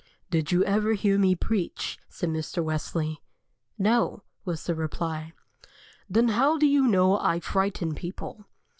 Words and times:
"Did 0.31 0.51
you 0.51 0.63
ever 0.65 0.93
hear 0.93 1.19
me 1.19 1.35
preach?" 1.35 1.99
said 2.09 2.29
Mr. 2.29 2.63
Wesley. 2.63 3.21
"No," 3.77 4.23
was 4.45 4.63
the 4.63 4.73
reply. 4.73 5.31
"Then 6.09 6.29
how 6.29 6.57
do 6.57 6.65
you 6.65 6.87
know 6.87 7.19
I 7.19 7.39
frighten 7.39 7.93
people?" 7.93 8.47